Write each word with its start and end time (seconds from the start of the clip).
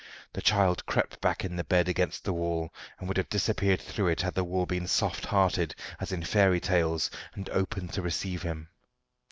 The 0.33 0.41
child 0.41 0.83
crept 0.87 1.21
back 1.21 1.45
in 1.45 1.55
the 1.57 1.63
bed 1.63 1.87
against 1.87 2.23
the 2.23 2.33
wall, 2.33 2.73
and 2.97 3.07
would 3.07 3.17
have 3.17 3.29
disappeared 3.29 3.79
through 3.79 4.07
it 4.07 4.21
had 4.23 4.33
the 4.33 4.43
wall 4.43 4.65
been 4.65 4.87
soft 4.87 5.27
hearted, 5.27 5.75
as 5.99 6.11
in 6.11 6.23
fairy 6.23 6.59
tales, 6.59 7.11
and 7.35 7.47
opened 7.51 7.93
to 7.93 8.01
receive 8.01 8.41
him. 8.41 8.69